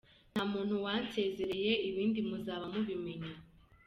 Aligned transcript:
Nta 0.33 0.43
muntu 0.53 0.73
wansezereye 0.85 1.73
ibindi 1.89 2.19
muzaba 2.29 2.65
mubimenya. 2.73 3.33